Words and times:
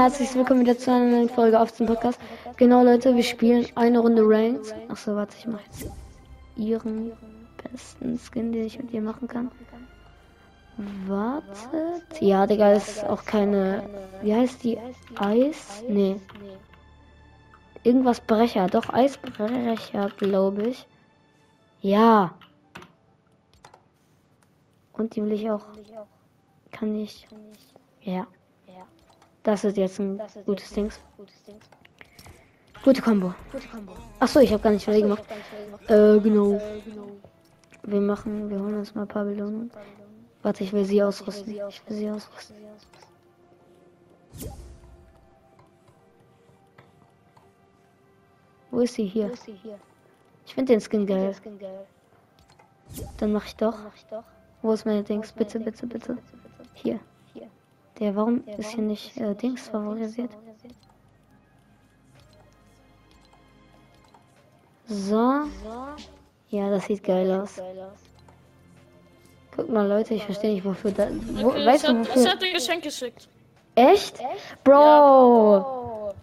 herzlich 0.00 0.34
willkommen 0.34 0.60
wieder 0.60 0.78
zu 0.78 0.90
einer 0.90 1.10
neuen 1.10 1.28
Folge 1.28 1.60
auf 1.60 1.72
dem 1.72 1.84
Podcast. 1.84 2.18
Genau, 2.56 2.82
Leute, 2.82 3.14
wir 3.14 3.22
spielen 3.22 3.66
eine 3.74 3.98
Runde 3.98 4.22
Ranked. 4.24 4.74
Achso, 4.88 5.14
warte, 5.14 5.36
ich 5.38 5.46
mache 5.46 5.62
jetzt 5.66 5.90
ihren 6.56 7.12
besten 7.62 8.18
Skin, 8.18 8.50
den 8.50 8.64
ich 8.64 8.78
mit 8.78 8.90
ihr 8.92 9.02
machen 9.02 9.28
kann. 9.28 9.50
Wartet. 11.06 12.18
Ja, 12.18 12.46
Digga, 12.46 12.72
ist 12.72 13.04
auch 13.04 13.26
keine. 13.26 13.90
Wie 14.22 14.34
heißt 14.34 14.64
die? 14.64 14.78
Eis? 15.16 15.84
Nee. 15.86 16.16
Irgendwas 17.82 18.22
Brecher. 18.22 18.68
Doch, 18.68 18.88
Eisbrecher, 18.88 20.08
glaube 20.16 20.68
ich. 20.68 20.86
Ja. 21.82 22.32
Und 24.94 25.14
die 25.14 25.22
will 25.22 25.32
ich 25.32 25.50
auch. 25.50 25.66
Kann 26.70 26.96
ich. 26.96 27.28
Ja. 28.00 28.26
Das 29.42 29.64
ist 29.64 29.76
jetzt 29.76 29.98
ein 29.98 30.20
gutes 30.44 30.72
Ding. 30.72 30.90
Gute 32.82 33.02
Combo. 33.02 33.34
Achso, 34.18 34.40
ich 34.40 34.52
habe 34.52 34.62
gar 34.62 34.70
nicht 34.70 34.84
fertig 34.84 35.02
gemacht. 35.02 35.22
Äh, 35.88 36.18
genau. 36.20 36.60
Wir 37.82 38.00
machen, 38.00 38.48
wir 38.50 38.58
holen 38.58 38.78
uns 38.78 38.94
mal 38.94 39.02
ein 39.02 39.08
paar 39.08 39.24
Belohnungen. 39.24 39.70
Warte, 40.42 40.64
ich 40.64 40.72
will 40.72 40.84
sie 40.84 41.02
ausrüsten. 41.02 41.54
Ich 41.68 41.88
will 41.88 41.96
sie 41.96 42.10
ausrüsten. 42.10 42.56
Wo 48.70 48.80
ist 48.80 48.94
sie 48.94 49.04
hier? 49.04 49.32
Ich 50.46 50.54
finde 50.54 50.72
den 50.72 50.80
Skin 50.80 51.06
geil. 51.06 51.34
Dann 53.18 53.32
mach 53.32 53.46
ich 53.46 53.56
doch. 53.56 53.78
Wo 54.62 54.72
ist 54.72 54.86
meine 54.86 55.02
Dings? 55.02 55.32
Bitte, 55.32 55.60
bitte, 55.60 55.86
bitte. 55.86 56.18
Hier. 56.74 57.00
Der, 58.00 58.16
warum 58.16 58.42
ist 58.56 58.70
hier 58.70 58.82
nicht 58.82 59.16
äh, 59.18 59.34
Dings 59.34 59.68
favorisiert? 59.68 60.30
So. 64.86 65.42
Ja, 66.48 66.70
das 66.70 66.86
sieht 66.86 67.04
geil 67.04 67.30
aus. 67.30 67.60
Guck 69.54 69.68
mal, 69.68 69.86
Leute, 69.86 70.14
ich 70.14 70.24
verstehe 70.24 70.54
nicht, 70.54 70.64
wofür 70.64 70.90
da. 70.92 71.08
Wo, 71.34 71.48
Okay, 71.48 71.66
weißt 71.66 71.84
ich 71.84 71.90
du, 71.90 71.98
wofür? 72.00 72.22
ich 72.22 72.28
hab 72.28 72.40
dir 72.40 72.52
Geschenk 72.52 72.82
geschickt. 72.82 73.28
Echt? 73.74 74.18
Bro! 74.64 76.14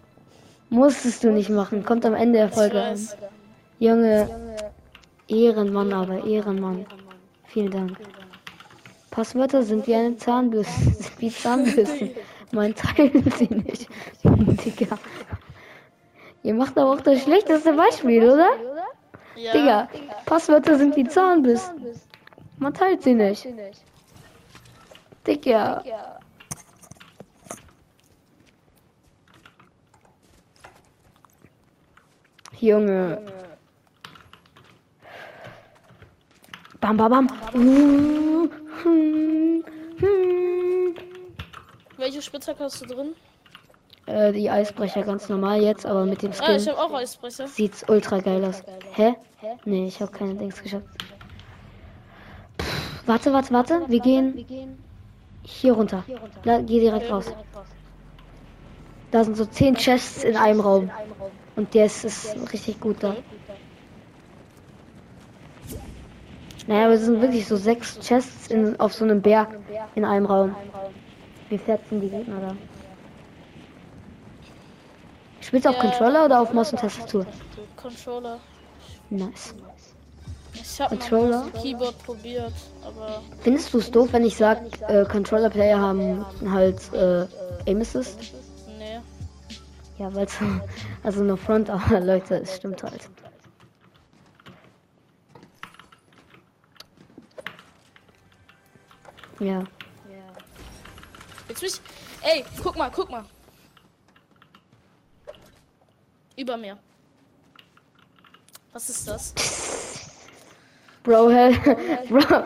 Musstest 0.70 1.24
du 1.24 1.30
nicht 1.30 1.48
machen. 1.48 1.84
Kommt 1.84 2.04
am 2.04 2.14
Ende 2.14 2.40
der 2.40 2.50
Folge 2.50 2.82
an. 2.82 3.08
Junge, 3.78 4.28
Ehrenmann, 5.28 5.92
aber 5.92 6.24
Ehrenmann. 6.24 6.84
Vielen 7.46 7.70
Dank. 7.70 7.98
Passwörter 9.10 9.62
sind 9.62 9.86
wie 9.86 9.94
eine 9.94 10.16
Zahnbürste. 10.16 10.72
Sind 10.90 11.20
wie 11.20 11.30
Zahnbürsten. 11.30 12.10
Mein 12.52 12.74
teilen 12.74 13.30
sie 13.38 13.48
nicht. 13.48 13.88
Digga. 14.22 14.98
Ihr 16.42 16.54
macht 16.54 16.78
aber 16.78 16.92
auch 16.92 17.00
das 17.00 17.22
schlechteste 17.22 17.72
Beispiel, 17.72 18.24
oder? 18.24 18.48
Ja. 19.36 19.52
Digga, 19.52 19.88
Passwörter 20.24 20.78
sind 20.78 20.96
wie 20.96 21.04
Zahnbürsten. 21.04 21.86
Man 22.58 22.74
teilt 22.74 23.02
sie 23.02 23.14
nicht. 23.14 23.46
Digga. 25.26 25.84
Junge. 32.60 33.22
Bam, 36.80 36.96
bam, 36.96 37.10
bam. 37.10 37.28
Uh, 37.54 38.27
Welche 42.08 42.22
Spitzhacke 42.22 42.64
hast 42.64 42.80
du 42.80 42.86
drin? 42.86 43.08
Äh, 44.06 44.32
die 44.32 44.48
Eisbrecher 44.48 45.02
ganz 45.02 45.28
normal 45.28 45.60
jetzt, 45.60 45.84
aber 45.84 46.06
mit 46.06 46.22
dem 46.22 46.30
Ah, 46.40 46.54
ich 46.56 46.62
Skin 46.62 46.72
habe 46.74 46.82
auch 46.82 46.94
Eisbrecher. 46.94 47.46
sieht's 47.46 47.84
ultra 47.86 48.20
geil 48.20 48.42
aus. 48.46 48.62
Hä? 48.94 49.14
Nee, 49.66 49.88
ich 49.88 50.00
habe 50.00 50.10
keine 50.10 50.34
Dings 50.34 50.62
geschafft. 50.62 50.86
Pff, 52.62 53.02
warte, 53.04 53.30
warte, 53.34 53.52
warte. 53.52 53.82
Wir 53.88 54.00
gehen 54.00 54.46
hier 55.42 55.74
runter. 55.74 56.02
La, 56.44 56.62
geh 56.62 56.80
direkt 56.80 57.12
raus. 57.12 57.26
Da 59.10 59.22
sind 59.22 59.36
so 59.36 59.44
zehn 59.44 59.74
Chests 59.74 60.24
in 60.24 60.38
einem 60.38 60.60
Raum. 60.60 60.90
Und 61.56 61.74
der 61.74 61.84
ist, 61.84 62.06
ist 62.06 62.34
richtig 62.54 62.80
gut 62.80 62.96
da. 63.02 63.16
Naja, 66.66 66.86
aber 66.86 66.94
es 66.94 67.04
sind 67.04 67.20
wirklich 67.20 67.46
so 67.46 67.56
sechs 67.56 68.00
Chests 68.00 68.46
in, 68.46 68.80
auf 68.80 68.94
so 68.94 69.04
einem 69.04 69.20
Berg 69.20 69.58
in 69.94 70.06
einem 70.06 70.24
Raum. 70.24 70.56
Wie 71.48 71.58
fett 71.58 71.80
sind 71.88 72.00
die 72.00 72.08
Gegner 72.10 72.40
da? 72.40 72.56
Spielst 75.40 75.64
du 75.64 75.70
auf 75.70 75.76
Ja. 75.76 75.82
Controller 75.82 76.24
oder 76.26 76.40
auf 76.40 76.52
Maus 76.52 76.72
und 76.72 76.80
Tastatur? 76.80 77.26
Controller. 77.76 78.38
Nice. 79.10 79.54
Ich 80.52 80.80
habe 80.80 80.96
Controller? 80.96 81.46
Keyboard 81.62 81.98
probiert, 82.04 82.52
aber 82.84 83.22
Findest 83.40 83.72
du 83.72 83.78
es 83.78 83.90
doof, 83.90 84.08
wenn 84.12 84.24
ich 84.26 84.36
sag, 84.36 84.58
äh, 84.88 85.04
Controller-Player 85.04 85.78
haben 85.78 86.24
halt 86.50 86.92
äh, 86.92 87.26
Aim 87.66 87.80
Assist? 87.80 88.34
nee. 88.78 88.98
Ja, 89.98 90.14
weil 90.14 90.26
also 91.02 91.24
nur 91.24 91.36
Front, 91.36 91.70
aber 91.70 92.00
Leute, 92.00 92.36
es 92.36 92.56
stimmt 92.56 92.82
halt. 92.82 93.08
Ja. 99.40 99.62
Jetzt 101.60 101.62
mich. 101.62 101.80
Ey, 102.22 102.44
guck 102.62 102.76
mal, 102.76 102.90
guck 102.90 103.10
mal. 103.10 103.24
Über 106.36 106.56
mir. 106.56 106.78
Was 108.72 108.88
ist 108.90 109.08
das? 109.08 109.34
Bro, 111.02 111.30
hell, 111.30 111.52
bro, 112.08 112.44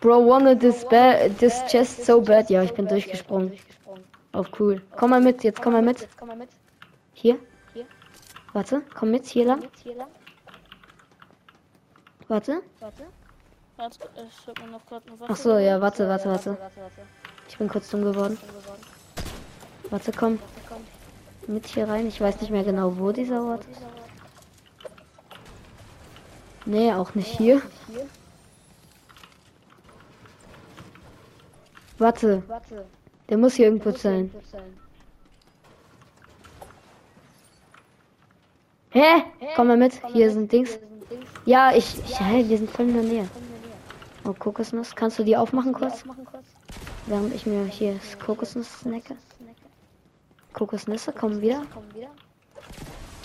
bro 0.00 0.26
wanted 0.26 0.58
this 0.58 0.84
ba 0.84 1.28
this 1.38 1.62
chest 1.68 2.04
so 2.04 2.20
bad. 2.20 2.50
Ja, 2.50 2.62
ich 2.62 2.72
bin 2.72 2.88
durchgesprungen. 2.88 3.52
Auf 4.32 4.48
cool. 4.58 4.82
Komm 4.96 5.10
mal 5.10 5.20
mit, 5.20 5.44
jetzt 5.44 5.62
komm 5.62 5.74
mal 5.74 5.82
mit. 5.82 6.08
Hier. 7.12 7.38
Warte, 8.52 8.82
komm 8.94 9.10
mit, 9.10 9.26
hier 9.26 9.44
lang. 9.44 9.62
Warte. 12.26 12.62
Warte, 12.80 13.04
ich 13.76 14.46
hab 14.46 14.60
mir 14.60 14.70
noch 14.70 14.86
gerade 14.86 15.06
eine 15.08 15.20
Waffe. 15.20 15.32
Ach 15.32 15.36
so, 15.36 15.58
ja, 15.58 15.80
warte, 15.80 16.08
warte, 16.08 16.28
warte. 16.28 16.58
Ich 17.48 17.58
bin 17.58 17.68
kurz 17.68 17.90
dumm 17.90 18.04
geworden. 18.04 18.38
Warte, 19.90 20.12
komm. 20.12 20.38
Mit 21.46 21.66
hier 21.66 21.88
rein. 21.88 22.06
Ich 22.06 22.20
weiß 22.20 22.40
nicht 22.40 22.50
mehr 22.50 22.64
genau, 22.64 22.96
wo 22.96 23.12
dieser 23.12 23.42
Ort 23.42 23.64
ist. 23.70 23.80
Nee, 26.66 26.92
auch 26.92 27.14
nicht 27.14 27.36
hier. 27.36 27.60
Warte. 31.98 32.42
Der 33.28 33.38
muss 33.38 33.54
hier 33.54 33.66
irgendwo 33.66 33.90
sein. 33.90 34.30
Hä? 38.90 39.24
Komm 39.56 39.66
mal 39.66 39.76
mit. 39.76 40.00
Hier 40.12 40.30
sind 40.30 40.50
Dings. 40.50 40.78
Ja, 41.44 41.74
ich. 41.74 41.98
ich 41.98 42.20
hä, 42.20 42.44
wir 42.48 42.58
sind 42.58 42.70
voll 42.70 42.88
in 42.88 42.94
der 42.94 43.02
Nähe. 43.02 43.28
Oh, 44.24 44.32
Kokosnuss. 44.32 44.94
Kannst 44.94 45.18
du 45.18 45.24
die 45.24 45.36
aufmachen 45.36 45.72
kurz? 45.72 46.04
Während 47.06 47.34
ich 47.34 47.46
mir 47.46 47.64
hier 47.64 47.94
das 47.94 48.18
Kokosnuss 48.18 48.80
snacke. 48.80 49.16
Kokosnüsse 50.54 51.12
kommen 51.12 51.40
wieder. 51.42 51.62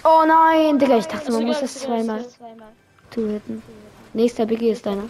Oh 0.04 0.24
nein, 0.28 0.80
Digga, 0.80 0.98
ich 0.98 1.08
dachte, 1.08 1.32
man 1.32 1.46
muss 1.46 1.62
es 1.62 1.80
zweimal 1.80 2.26
töten. 3.12 3.62
Nächster 4.14 4.46
Biggie 4.46 4.72
ist 4.72 4.86
deiner. 4.86 5.04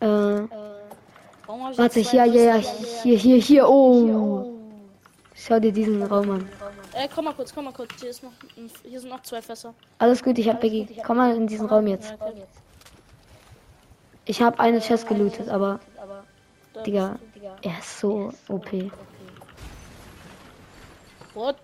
Äh, 0.00 0.46
warte, 1.76 2.00
hier, 2.00 2.26
ja, 2.26 2.56
ja, 2.56 2.56
hier, 3.02 3.16
hier, 3.16 3.36
hier, 3.38 3.68
oh. 3.68 4.52
Schau 5.34 5.58
dir 5.58 5.72
diesen 5.72 6.02
Raum 6.02 6.30
an. 6.30 6.48
Äh, 6.92 7.08
komm 7.14 7.26
mal 7.26 7.34
kurz, 7.34 7.54
komm 7.54 7.64
mal 7.64 7.72
kurz. 7.72 7.90
Hier, 8.00 8.10
ist 8.10 8.22
noch, 8.22 8.32
hier 8.82 9.00
sind 9.00 9.10
noch 9.10 9.22
zwei 9.22 9.40
Fässer. 9.40 9.74
Alles 9.98 10.22
gut, 10.22 10.38
ich 10.38 10.48
hab 10.48 10.60
Biggie. 10.60 10.88
Komm 11.06 11.16
mal 11.16 11.34
in 11.34 11.46
diesen 11.46 11.66
Raum 11.66 11.86
jetzt. 11.86 12.14
Ich 14.28 14.42
habe 14.42 14.58
eine 14.58 14.80
Chest 14.80 15.06
gelootet, 15.06 15.48
aber, 15.48 15.78
Digga, 16.84 17.16
er 17.62 17.78
ist 17.78 18.00
so 18.00 18.32
OP. 18.48 18.90
What? 21.32 21.56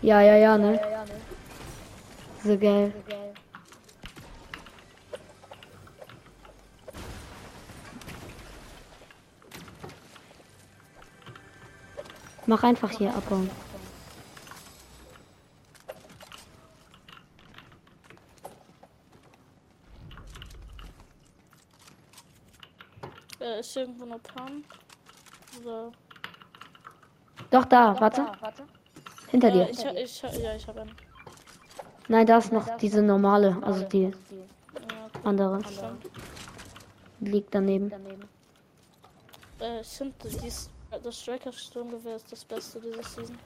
Ja, 0.00 0.22
ja, 0.22 0.36
ja, 0.36 0.56
ne? 0.56 0.80
So 2.42 2.58
geil. 2.58 2.92
Mach 12.46 12.62
einfach 12.62 12.90
hier 12.90 13.14
abbauen. 13.14 13.50
Äh, 23.44 23.60
ist 23.60 23.76
irgendwo 23.76 24.06
noch 24.06 24.22
Pan? 24.22 24.64
Oder? 25.60 25.92
Doch, 27.50 27.66
da, 27.66 28.00
warte. 28.00 28.26
Hinter 29.28 29.48
Äh, 29.48 29.52
dir. 29.52 29.70
ich, 29.70 29.84
ich, 29.84 30.22
ja, 30.42 30.54
ich 30.56 30.66
habe 30.66 30.80
einen. 30.80 30.96
Nein, 32.08 32.26
da 32.26 32.38
ist 32.38 32.52
noch 32.52 32.76
diese 32.78 33.02
normale, 33.02 33.56
also 33.62 33.84
die 33.84 34.04
Ja, 34.04 34.12
andere. 35.24 35.60
stimmt. 35.64 36.06
Liegt 37.20 37.54
daneben. 37.54 37.92
Äh, 39.60 39.80
ich 39.82 39.88
finde, 39.88 40.14
dies- 40.42 40.70
das 41.02 41.20
Striker 41.20 41.52
Sturmgewehr 41.52 42.16
ist 42.16 42.30
das 42.32 42.44
Beste 42.44 42.80
dieser 42.80 43.02
Season. 43.02 43.38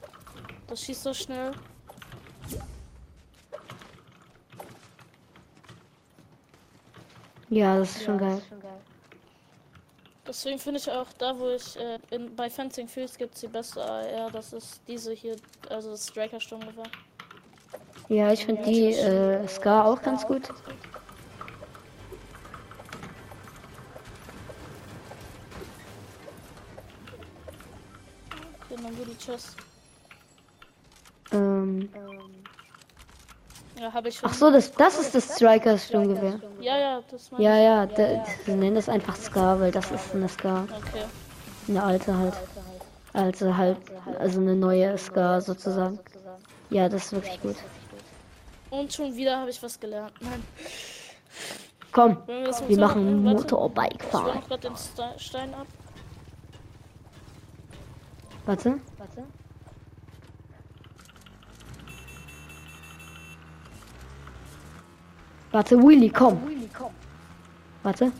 Das 0.67 0.81
schießt 0.81 1.03
so 1.03 1.13
schnell. 1.13 1.51
Ja, 7.49 7.77
das 7.79 7.95
ist 7.95 8.03
schon 8.05 8.17
geil. 8.17 8.41
Deswegen 10.29 10.59
finde 10.59 10.79
ich 10.79 10.91
auch 10.91 11.11
da, 11.17 11.39
wo 11.39 11.49
ich 11.49 11.75
äh, 11.75 11.97
in, 12.11 12.35
bei 12.35 12.51
Fencing 12.51 12.87
Fields 12.87 13.17
gibt 13.17 13.33
es 13.33 13.41
die 13.41 13.47
beste 13.47 13.83
AR. 13.83 14.29
Das 14.29 14.53
ist 14.53 14.79
diese 14.87 15.11
hier, 15.11 15.35
also 15.69 15.89
das 15.89 16.07
Striker 16.07 16.39
Sturmgewehr. 16.39 16.83
Ja, 18.09 18.31
ich 18.31 18.45
finde 18.45 18.61
die 18.61 18.93
äh, 18.93 19.47
Scar 19.47 19.85
auch 19.85 19.99
ganz 19.99 20.27
gut. 20.27 20.47
Hier 28.67 28.79
noch 28.81 28.89
die 28.91 29.17
Chest. 29.17 29.55
Ja, 33.79 33.93
habe 33.93 34.09
ich 34.09 34.17
schon. 34.17 34.29
ach 34.29 34.33
so, 34.33 34.51
das, 34.51 34.71
das 34.73 34.99
ist 34.99 35.15
das 35.15 35.35
Striker 35.35 35.77
Sturmgewehr. 35.77 36.39
Ja, 36.59 36.77
ja, 36.77 37.01
das 37.09 37.31
meine 37.31 37.43
Ja, 37.43 37.57
ja, 37.57 37.85
da, 37.85 38.25
sie 38.45 38.53
nennen 38.53 38.75
das 38.75 38.89
einfach 38.89 39.15
Scar, 39.15 39.59
weil 39.59 39.71
das 39.71 39.89
ist 39.91 40.13
eine 40.13 40.27
Scar. 40.27 40.63
Okay. 40.63 41.05
Eine 41.67 41.83
alte 41.83 42.17
halt. 42.17 42.33
Also 43.13 43.55
halt, 43.55 43.77
also 44.19 44.39
eine 44.39 44.55
neue 44.55 44.97
Scar 44.97 45.41
sozusagen. 45.41 45.99
Ja, 46.69 46.89
das 46.89 47.05
ist 47.05 47.13
wirklich 47.13 47.41
gut. 47.41 47.55
Und 48.69 48.93
schon 48.93 49.15
wieder 49.15 49.37
habe 49.37 49.49
ich 49.49 49.61
was 49.63 49.79
gelernt. 49.79 50.13
Nein. 50.19 50.43
Komm, 51.91 52.17
wir 52.27 52.51
wir 52.67 52.79
machen 52.79 53.25
Warte, 53.25 53.37
Motorbike 53.37 54.03
fahren. 54.03 54.43
ab. 55.53 55.67
Warte. 58.45 58.79
Warte, 65.51 65.81
Willy, 65.81 66.09
komm. 66.09 66.37
Warte. 67.83 68.11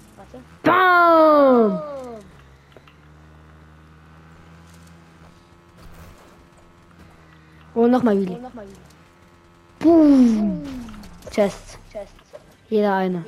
Bam! 0.63 1.79
Und 7.75 7.91
nochmal 7.91 8.17
Willy. 8.17 8.37
Boom! 9.79 10.63
Chest. 11.31 11.77
Jeder 12.69 12.95
eine. 12.95 13.23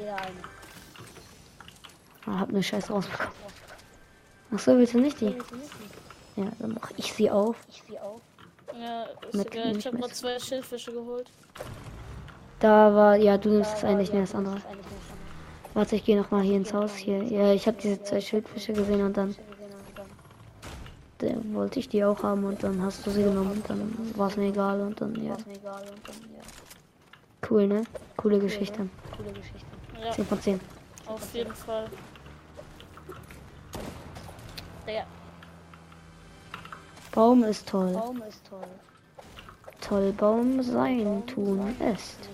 Ah, 2.25 2.39
hab 2.39 2.51
ne 2.51 2.61
Scheiß 2.61 2.89
rausbekommen. 2.89 3.31
Ach 4.53 4.59
so, 4.59 4.77
willst 4.77 4.93
du 4.93 4.99
nicht 4.99 5.19
die? 5.21 5.35
Ja, 6.35 6.45
dann 6.59 6.73
mach 6.79 6.91
ich 6.97 7.13
sie 7.13 7.29
auf. 7.29 7.55
Ja, 8.79 9.03
ist 9.03 9.33
Mit- 9.33 9.53
egal. 9.55 9.77
Ich 9.77 9.85
mit. 9.85 10.01
gerade 10.01 10.13
zwei 10.13 10.39
Schildfische 10.39 10.91
geholt. 10.91 11.31
Da 12.61 12.93
war, 12.95 13.15
ja, 13.17 13.37
du 13.37 13.49
nimmst 13.49 13.73
das 13.73 13.83
eine, 13.83 14.03
ich 14.03 14.11
nehme 14.11 14.23
das 14.23 14.35
andere. 14.35 14.61
Warte, 15.73 15.95
ich 15.95 16.05
gehe 16.05 16.17
noch 16.17 16.31
mal 16.31 16.43
hier 16.43 16.57
ins 16.57 16.73
Haus. 16.73 16.95
Hier, 16.95 17.23
ja, 17.23 17.53
ich 17.53 17.67
habe 17.67 17.77
diese 17.81 18.01
zwei 18.03 18.21
Schildfische 18.21 18.73
gesehen 18.73 19.03
und 19.03 19.17
dann 19.17 19.35
äh, 21.21 21.35
wollte 21.53 21.79
ich 21.79 21.89
die 21.89 22.03
auch 22.03 22.21
haben 22.23 22.43
und 22.43 22.63
dann 22.63 22.81
hast 22.81 23.05
du 23.05 23.11
sie 23.11 23.23
genommen 23.23 23.51
und 23.51 23.69
dann 23.69 24.13
war 24.15 24.27
es 24.27 24.37
mir 24.37 24.49
egal 24.49 24.79
und 24.81 25.01
dann 25.01 25.15
ja. 25.23 25.35
Cool, 27.49 27.67
ne? 27.67 27.83
Coole 28.15 28.39
Geschichte. 28.39 28.87
Ja, 30.03 30.11
10 30.11 30.25
von 30.25 30.41
10. 30.41 30.59
auf 31.07 31.33
jeden 31.33 31.53
Fall. 31.53 31.85
Ja, 34.87 35.05
Baum 37.11 37.43
ist 37.43 37.67
toll. 37.67 37.93
Toll 39.81 40.13
Baum 40.13 40.63
sein 40.63 41.23
tun 41.27 41.75
ist. 41.93 42.29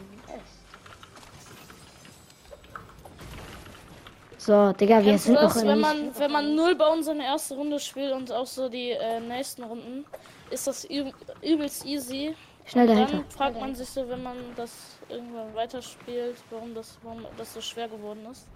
So, 4.48 4.72
Digga, 4.72 5.00
wir 5.00 5.12
Kennst 5.12 5.26
sind 5.26 5.34
noch 5.34 5.42
das, 5.54 5.62
wenn 5.62 5.70
in. 5.72 5.80
man, 5.82 6.18
wenn 6.18 6.32
man 6.32 6.56
null 6.56 6.74
Baum 6.74 7.04
seine 7.04 7.26
erste 7.26 7.54
Runde 7.56 7.82
spielt 7.82 8.14
und 8.14 8.32
auch 8.32 8.46
so 8.46 8.70
die 8.70 8.92
äh, 8.92 9.20
nächsten 9.20 9.62
Runden, 9.66 10.06
ist 10.50 10.66
das 10.68 10.90
üb 10.90 11.14
übelst 11.42 11.86
easy. 11.86 12.34
Schnell 12.66 12.88
Dann 12.88 12.96
dahinter. 13.08 13.30
fragt 13.30 13.60
man 13.60 13.76
sich 13.76 13.90
so, 13.90 14.08
wenn 14.08 14.24
man 14.24 14.38
das 14.56 14.72
irgendwann 15.10 15.54
weiterspielt, 15.54 16.38
warum 16.50 16.74
das, 16.74 16.98
warum 17.04 17.26
das 17.38 17.54
so 17.56 17.60
schwer 17.60 17.90
geworden 17.90 18.26
ist. 18.32 18.48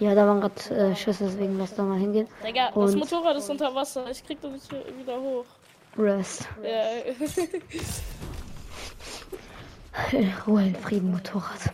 Ja, 0.00 0.14
da 0.14 0.26
waren 0.26 0.42
gerade 0.42 0.74
äh, 0.90 0.94
Schüsse, 0.94 1.24
deswegen 1.24 1.56
lass 1.56 1.74
da 1.74 1.82
mal 1.82 1.98
hingehen. 1.98 2.28
Digga, 2.46 2.66
das 2.74 2.92
Und- 2.92 2.98
Motorrad 2.98 3.38
ist 3.38 3.48
unter 3.48 3.74
Wasser. 3.74 4.04
Ich 4.10 4.22
krieg 4.22 4.38
das 4.42 4.52
nicht 4.52 4.70
wieder 4.70 5.18
hoch. 5.18 5.46
Rest. 5.96 6.46
Ja. 6.62 6.90
Ruhe 10.46 10.62
in 10.66 10.76
Frieden, 10.76 11.10
Motorrad. 11.10 11.70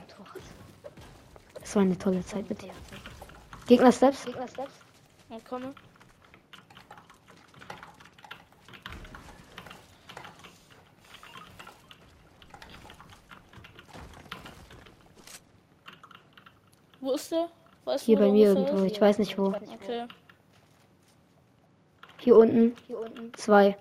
Es 1.72 1.76
war 1.76 1.84
eine 1.84 1.96
tolle 1.96 2.22
Zeit 2.22 2.46
mit 2.50 2.60
dir. 2.60 2.68
Gegner 3.66 3.90
Steps? 3.90 4.26
Und 5.30 5.42
komme. 5.46 5.72
Wo 17.00 17.12
ist 17.12 17.32
der? 17.32 17.48
Weißt 17.86 18.04
Hier 18.04 18.18
bei 18.18 18.30
mir 18.30 18.48
irgendwo. 18.48 18.84
ist? 18.84 18.92
Ich 18.92 19.00
weiß 19.00 19.18
nicht 19.18 19.38
wo. 19.38 19.46
Okay. 19.46 20.06
Hier 22.18 22.36
unten. 22.36 22.76
Zwei. 23.32 23.78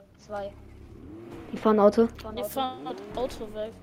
Die 1.51 1.57
fahren 1.57 1.81
Auto. 1.81 2.07
Die 2.37 2.43
fahren 2.45 2.85
das 2.85 3.17
Auto 3.17 3.53
weg. 3.53 3.73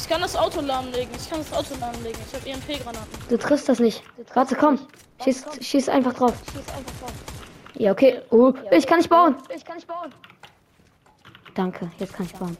Ich 0.00 0.08
kann 0.08 0.22
das 0.22 0.34
Auto 0.34 0.60
lahmlegen. 0.60 1.14
Ich 1.14 1.28
kann 1.28 1.40
das 1.40 1.52
Auto 1.52 1.78
lahmlegen. 1.78 2.20
Ich 2.26 2.34
habe 2.34 2.48
EMP-Granaten. 2.48 3.28
Du 3.28 3.36
triffst 3.36 3.68
das 3.68 3.78
nicht. 3.78 4.02
Warte, 4.34 4.56
komm. 4.56 4.78
Schieß, 5.22 5.44
schieß 5.60 5.88
einfach 5.90 6.14
drauf. 6.14 6.32
Ja, 7.74 7.92
okay. 7.92 8.22
Oh, 8.30 8.52
ich 8.70 8.86
kann 8.86 8.98
nicht 8.98 9.10
bauen. 9.10 9.36
Danke, 11.54 11.90
jetzt 11.98 12.14
kann 12.14 12.26
ich 12.26 12.32
bauen. 12.34 12.56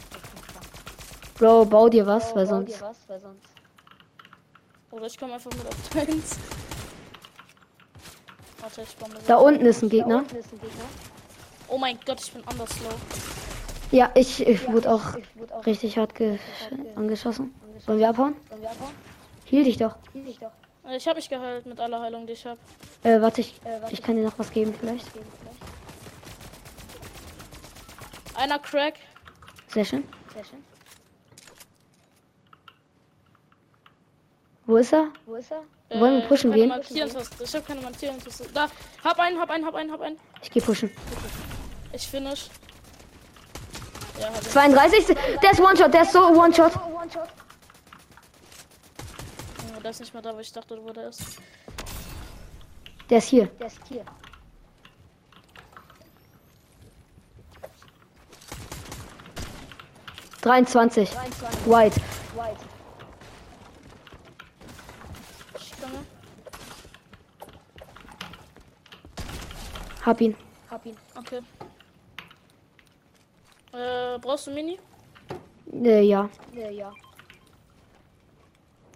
Bro, 1.38 1.64
bau 1.64 1.88
dir 1.88 2.06
was, 2.06 2.34
weil 2.36 2.46
sonst. 2.46 2.82
Oder 4.90 5.06
ich 5.06 5.18
komme 5.18 5.34
einfach 5.34 5.50
mit 5.52 5.66
auf 5.66 5.88
deins. 5.94 6.36
Warte, 8.60 8.82
ich 8.82 8.96
baue 8.96 9.08
mir 9.08 9.18
Da 9.26 9.36
unten 9.36 9.64
ist 9.64 9.82
ein 9.82 9.88
Gegner. 9.88 10.24
Oh 11.68 11.78
mein 11.78 11.98
Gott, 12.04 12.20
ich 12.20 12.32
bin 12.32 12.42
anders 12.46 12.70
slow. 12.70 13.49
Ja, 13.90 14.10
ich, 14.14 14.46
ich 14.46 14.68
wurde 14.68 14.90
auch 14.92 15.02
richtig 15.66 15.98
hart 15.98 16.14
ge 16.14 16.38
angeschossen. 16.94 17.54
Wollen 17.86 17.98
wir 17.98 18.08
abhauen? 18.08 18.36
Hielt 19.46 19.66
dich 19.66 19.78
doch. 19.78 19.96
Ich 20.92 21.06
habe 21.06 21.16
mich 21.16 21.28
geheilt 21.28 21.66
mit 21.66 21.80
aller 21.80 22.00
Heilung, 22.00 22.26
die 22.26 22.34
ich 22.34 22.46
habe. 22.46 22.58
Äh, 23.02 23.20
warte, 23.20 23.40
ich, 23.40 23.60
ich 23.90 24.02
kann 24.02 24.16
dir 24.16 24.22
noch 24.24 24.38
was 24.38 24.50
geben 24.52 24.74
vielleicht. 24.78 25.06
Einer 28.36 28.58
Crack. 28.58 28.94
Sehr 29.68 29.84
schön. 29.84 30.04
Wo 34.66 34.76
ist 34.76 34.92
er? 34.92 35.08
Wollen 35.26 36.18
wir 36.18 36.24
Äh, 36.24 36.28
pushen 36.28 36.52
gehen? 36.52 36.72
Ich 36.88 37.54
habe 37.54 37.64
keine 37.66 37.80
Markierentaste. 37.80 38.46
Da, 38.54 38.68
hab 39.02 39.18
einen, 39.18 39.38
hab 39.40 39.50
einen, 39.50 39.66
hab 39.66 39.74
einen, 39.74 39.90
hab 39.90 40.00
einen. 40.00 40.16
Ich 40.42 40.50
gehe 40.50 40.62
pushen. 40.62 40.90
Ich 41.92 42.06
finish. 42.06 42.48
Ja, 44.20 44.26
hab 44.26 44.42
ich. 44.42 44.48
32. 44.50 45.06
Der 45.42 45.50
ist 45.52 45.60
One-Shot, 45.60 45.94
der 45.94 46.02
ist 46.02 46.12
so 46.12 46.20
One-Shot. 46.28 46.72
Oh, 46.76 47.00
Der 49.82 49.90
ist 49.90 50.00
nicht 50.00 50.12
mehr 50.12 50.22
da, 50.22 50.34
wo 50.34 50.38
ich 50.40 50.52
dachte, 50.52 50.78
wo 50.82 50.92
der 50.92 51.08
ist. 51.08 51.38
Der 53.08 53.18
ist 53.18 53.28
hier. 53.28 53.48
23. 60.42 61.10
White. 61.66 62.00
Ich 65.56 65.72
komme. 65.80 66.04
Hab 70.04 70.20
ihn. 70.20 70.36
Okay. 71.14 71.40
Äh, 73.72 74.18
brauchst 74.18 74.46
du 74.46 74.50
Mini? 74.52 74.78
Äh, 75.72 76.02
ja. 76.02 76.28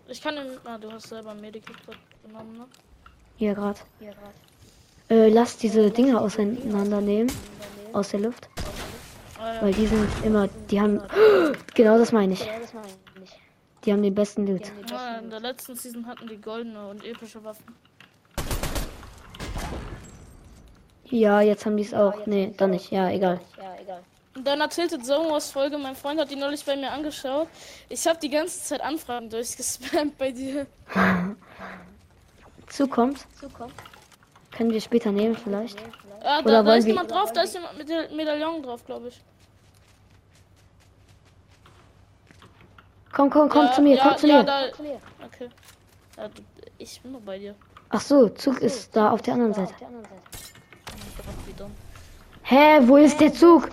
Ich 0.08 0.20
kann 0.20 0.34
den. 0.36 0.46
Ah, 0.64 0.78
du 0.78 0.90
hast 0.92 1.08
selber 1.08 1.34
Medikit 1.34 1.76
genommen, 2.24 2.58
ne? 2.58 2.66
Hier 3.36 3.54
gerade. 3.54 3.80
Äh, 5.08 5.28
lass 5.28 5.56
diese 5.56 5.90
Dinger 5.90 6.20
auseinandernehmen. 6.20 7.32
Aus 7.92 8.10
der 8.10 8.20
Luft. 8.20 8.48
Ah, 9.38 9.54
ja. 9.54 9.62
Weil 9.62 9.72
die 9.72 9.86
sind 9.86 10.08
immer. 10.24 10.48
Die 10.70 10.80
haben. 10.80 11.00
Genau 11.74 11.98
das 11.98 12.12
meine 12.12 12.32
ich. 12.32 12.48
Die 13.84 13.92
haben 13.92 14.02
den 14.02 14.14
besten 14.14 14.46
Loot. 14.46 14.72
Ah, 14.92 15.18
in 15.18 15.30
der 15.30 15.40
letzten 15.40 15.76
Season 15.76 16.06
hatten 16.06 16.26
die 16.26 16.40
goldene 16.40 16.88
und 16.88 17.04
epische 17.04 17.42
Waffen. 17.44 17.64
Ja, 21.04 21.40
jetzt 21.42 21.66
haben 21.66 21.76
die 21.76 21.82
es 21.84 21.94
auch. 21.94 22.26
Nee, 22.26 22.54
dann 22.56 22.70
nicht. 22.70 22.90
Ja, 22.90 23.10
egal. 23.10 23.40
Und 24.34 24.44
dann 24.44 24.68
Tilted 24.68 25.06
Zone 25.06 25.30
Wars 25.30 25.50
Folge, 25.50 25.78
mein 25.78 25.94
Freund 25.94 26.20
hat 26.20 26.30
die 26.30 26.36
neulich 26.36 26.64
bei 26.64 26.74
mir 26.76 26.90
angeschaut. 26.90 27.48
Ich 27.88 28.06
habe 28.06 28.18
die 28.18 28.30
ganze 28.30 28.62
Zeit 28.62 28.80
Anfragen 28.80 29.30
durchgespammt 29.30 30.18
bei 30.18 30.32
dir. 30.32 30.66
Zukommt. 32.68 33.26
Können 34.50 34.72
wir 34.72 34.80
später 34.80 35.12
nehmen, 35.12 35.36
vielleicht. 35.36 35.78
Ah, 36.22 36.42
da, 36.42 36.62
da 36.62 36.74
ist 36.74 36.86
jemand 36.86 37.10
drauf, 37.10 37.32
da 37.32 37.42
ist 37.42 37.54
jemand 37.54 37.78
mit 37.78 37.88
der 37.88 38.10
Medaillon 38.10 38.62
drauf, 38.62 38.84
glaube 38.84 39.08
ich. 39.08 39.20
Komm, 43.12 43.30
komm, 43.30 43.48
komm 43.48 43.66
ja, 43.66 43.72
zu 43.72 43.82
mir, 43.82 43.96
ja, 43.96 44.02
komm 44.02 44.18
zu 44.18 44.26
ja, 44.26 44.38
mir. 44.38 44.44
Da, 44.44 44.66
okay. 45.24 45.50
Ja, 46.16 46.28
ich 46.78 47.00
bin 47.00 47.12
noch 47.12 47.20
bei 47.20 47.38
dir. 47.38 47.54
Ach 47.90 48.00
so, 48.00 48.28
Zug 48.30 48.60
ist 48.60 48.96
da 48.96 49.10
auf 49.10 49.22
der 49.22 49.34
anderen 49.34 49.54
Seite. 49.54 49.74
Gott, 49.78 49.88
wie 51.46 51.52
dumm. 51.52 51.70
Hä, 52.44 52.80
wo 52.82 52.96
ist 52.98 53.18
der 53.20 53.32
Zug? 53.32 53.70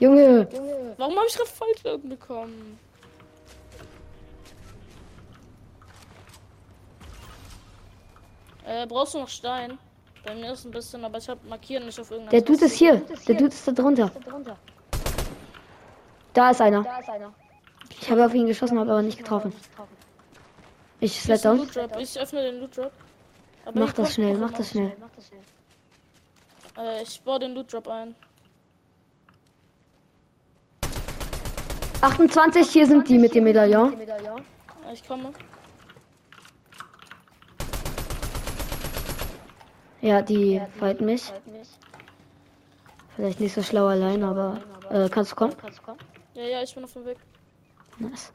Junge. 0.00 0.48
Warum 0.96 1.14
habe 1.16 1.26
ich 1.28 1.36
gerade 1.36 1.50
Fallschirm 1.50 2.08
bekommen? 2.08 2.78
Äh, 8.66 8.86
brauchst 8.86 9.14
du 9.14 9.18
noch 9.18 9.28
Stein? 9.28 9.78
Bei 10.24 10.34
mir 10.34 10.52
ist 10.52 10.64
ein 10.64 10.70
bisschen, 10.70 11.04
aber 11.04 11.18
ich 11.18 11.28
habe 11.28 11.40
markieren 11.46 11.84
nicht 11.84 12.00
auf 12.00 12.10
irgendeiner 12.10 12.30
Der 12.30 12.40
Dude 12.40 12.64
ist 12.64 12.78
Taste. 12.78 12.78
hier. 12.78 13.18
Der 13.28 13.34
Dude 13.34 13.48
ist 13.48 13.68
da 13.68 13.72
drunter. 13.72 14.10
Da 16.32 16.50
ist 16.50 16.60
einer. 16.62 16.84
Ich 18.00 18.10
habe 18.10 18.24
auf 18.24 18.34
ihn 18.34 18.46
geschossen, 18.46 18.78
habe 18.78 18.90
aber 18.90 19.02
nicht 19.02 19.18
getroffen. 19.18 19.52
Ich 21.00 21.20
slide 21.20 21.40
down. 21.42 21.68
Ich 21.98 22.18
öffne 22.18 22.42
den 22.42 22.60
Loot 22.60 22.76
Drop. 22.76 22.92
Mach 23.74 23.92
das 23.92 24.14
schnell, 24.14 24.32
mach 24.32 24.50
jemand. 24.50 24.58
das 24.58 24.70
schnell. 24.70 24.96
Äh, 26.76 27.02
ich 27.02 27.20
baue 27.22 27.38
den 27.38 27.54
Loot 27.54 27.72
Drop 27.72 27.88
ein. 27.88 28.14
28, 32.00 32.68
hier 32.70 32.86
sind 32.86 33.08
die 33.08 33.18
mit 33.18 33.34
dem 33.34 33.44
Medaillon. 33.44 33.98
Ja, 34.06 34.92
Ich 34.92 35.06
komme. 35.06 35.32
Ja, 40.02 40.20
die 40.20 40.60
fighten 40.78 41.06
mich. 41.06 41.32
Vielleicht 43.16 43.40
nicht 43.40 43.54
so 43.54 43.62
schlau 43.62 43.86
allein, 43.86 44.22
aber 44.22 44.60
äh, 44.90 45.08
kannst 45.08 45.32
du 45.32 45.36
kommen? 45.36 45.56
Ja, 46.34 46.42
ja, 46.42 46.62
ich 46.62 46.74
bin 46.74 46.84
auf 46.84 46.92
dem 46.92 47.06
Weg. 47.06 47.16
Nice. 47.98 48.32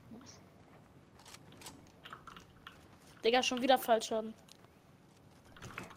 Digga, 3.24 3.44
schon 3.44 3.62
wieder 3.62 3.78
Fallschaden. 3.78 4.34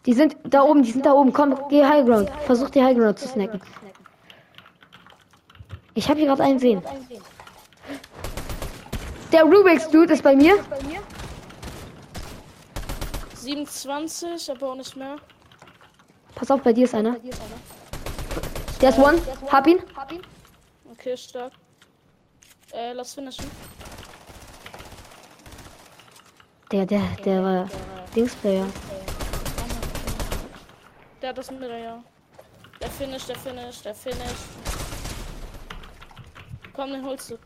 Die 0.07 0.13
sind 0.15 0.37
da 0.45 0.63
oben, 0.63 0.83
die 0.83 0.91
sind 0.91 1.07
da 1.07 1.13
oben. 1.13 1.33
Komm, 1.33 1.57
geh 1.69 1.85
High 1.85 2.05
Ground. 2.05 2.31
Versuch 2.47 2.71
die 2.71 2.83
High 2.83 2.97
Ground 2.97 3.19
zu 3.19 3.29
snacken. 3.29 3.61
Ich 5.95 6.09
habe 6.09 6.19
hier 6.19 6.29
gerade 6.29 6.43
einen 6.43 6.59
sehen. 6.59 6.83
Der 9.31 9.45
Rubik's 9.45 9.89
Dude 9.89 10.13
ist 10.13 10.23
bei 10.23 10.35
mir. 10.35 10.57
27, 13.35 14.51
aber 14.51 14.71
auch 14.71 14.75
nicht 14.75 14.97
mehr. 14.97 15.17
Pass 16.35 16.51
auf, 16.51 16.63
bei 16.63 16.73
dir 16.73 16.85
ist 16.85 16.95
einer. 16.95 17.17
Der 18.81 18.91
ist 18.91 18.99
one. 18.99 19.21
Hab 19.51 19.67
ihn. 19.67 19.81
Okay, 20.93 21.17
stark. 21.17 21.53
Äh, 22.73 22.93
lass 22.95 23.15
finishen. 23.15 23.45
Der, 26.71 26.87
der, 26.87 27.03
der 27.25 27.43
war 27.43 27.69
Dingsplayer. 28.17 28.65
Der 28.65 28.92
hat 31.33 31.39
das 31.39 31.51
mit 31.51 31.63
ja. 31.63 32.05
Der 32.79 32.91
Finish, 32.91 33.25
der 33.25 33.37
Finish, 33.37 33.81
der 33.81 33.95
Finish. 33.95 34.43
Komm, 36.75 36.93
den 36.93 37.03
holst 37.05 37.31
du. 37.31 37.39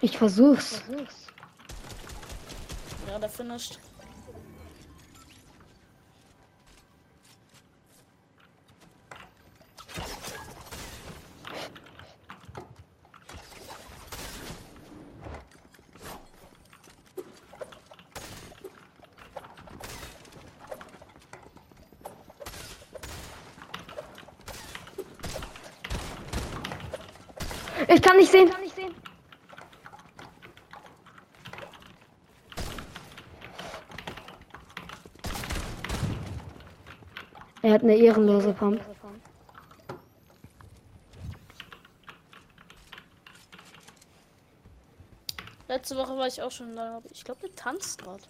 Ich 0.00 0.16
versuch's. 0.16 0.82
Ja, 3.08 3.18
der 3.18 3.28
finished. 3.28 3.78
Ich 27.88 28.02
kann 28.02 28.16
nicht 28.16 28.30
sehen. 28.30 28.50
Er 37.64 37.74
hat 37.74 37.82
eine 37.82 37.94
ehrenlose 37.94 38.52
Pump. 38.52 38.80
Letzte 45.68 45.96
Woche 45.96 46.16
war 46.16 46.26
ich 46.26 46.42
auch 46.42 46.50
schon 46.50 46.74
da. 46.74 47.00
Ich 47.12 47.24
glaube, 47.24 47.40
der 47.42 47.54
tanzt 47.54 48.02
gerade. 48.02 48.22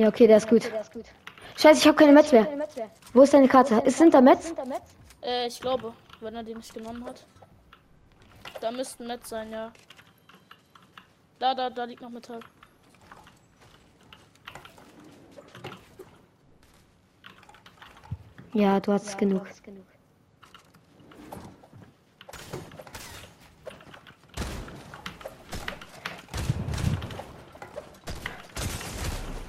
Ja, 0.00 0.08
okay, 0.08 0.26
der 0.26 0.38
ist 0.38 0.48
gut. 0.48 0.62
Scheiße, 1.58 1.80
ich 1.80 1.86
habe 1.86 1.94
keine 1.94 2.12
Metz 2.12 2.32
mehr. 2.32 2.48
Wo 3.12 3.20
ist 3.20 3.34
deine 3.34 3.46
Karte? 3.46 3.82
Ist 3.84 3.98
sind 3.98 4.14
da 4.14 4.22
Metz? 4.22 4.54
Äh, 5.22 5.46
ich 5.46 5.60
glaube, 5.60 5.92
wenn 6.20 6.34
er 6.34 6.42
die 6.42 6.54
nicht 6.54 6.72
genommen 6.72 7.04
hat. 7.04 7.22
Da 8.62 8.70
müssten 8.70 9.06
Metz 9.06 9.28
sein, 9.28 9.52
ja. 9.52 9.70
Da, 11.38 11.54
da, 11.54 11.68
da 11.68 11.84
liegt 11.84 12.00
noch 12.00 12.08
Metall. 12.08 12.40
Ja, 18.54 18.80
du 18.80 18.92
hast 18.94 19.18
genug. 19.18 19.46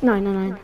Nein, 0.02 0.24
nein, 0.24 0.34
nein. 0.34 0.58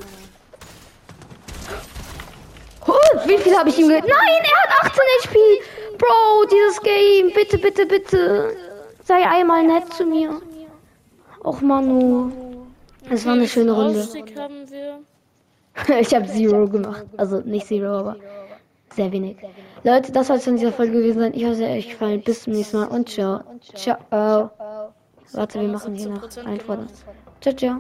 Oh, 2.88 2.94
wie 3.26 3.38
viel 3.38 3.56
habe 3.58 3.70
ich 3.70 3.78
ihm 3.78 3.90
ge... 3.90 4.00
Nein, 4.00 4.44
er 4.44 4.64
hat 4.64 4.86
18 4.86 5.02
HP. 5.24 5.40
Bro, 5.98 6.46
dieses 6.52 6.82
Game. 6.82 7.32
Bitte, 7.34 7.58
bitte, 7.58 7.86
bitte. 7.86 8.56
Sei 9.04 9.28
einmal 9.28 9.64
nett 9.64 9.94
zu 9.94 10.06
mir. 10.06 10.42
Och, 11.44 11.62
Manu. 11.62 12.32
Es 13.10 13.26
war 13.26 13.34
eine 13.34 13.48
schöne 13.48 13.72
Runde. 13.72 14.08
Ich 16.00 16.16
habe 16.16 16.26
Zero 16.26 16.68
gemacht. 16.68 17.06
Also 17.18 17.40
nicht 17.42 17.68
Zero, 17.68 18.00
aber 18.00 18.16
sehr 18.96 19.12
wenig. 19.12 19.38
Leute, 19.84 20.12
das 20.12 20.26
soll 20.26 20.38
es 20.38 20.48
in 20.48 20.56
dieser 20.58 20.72
Folge 20.72 20.94
gewesen 20.94 21.20
sein. 21.20 21.34
Ich 21.36 21.46
hoffe, 21.46 21.54
es 21.54 21.62
hat 21.62 21.78
euch 21.78 21.90
gefallen. 21.90 22.24
Bis 22.24 22.44
zum 22.44 22.54
nächsten 22.54 22.78
Mal 22.78 22.88
und 22.88 23.08
ciao. 23.08 23.42
Ciao. 23.76 24.50
Warte, 25.34 25.62
wir 25.62 25.68
machen 25.68 25.94
hier 25.94 26.10
noch 26.10 26.24
17% 26.24 26.46
ein. 26.46 26.88
Ciao, 27.42 27.56
ciao. 27.56 27.80